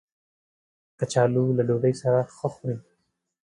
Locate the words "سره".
2.01-2.19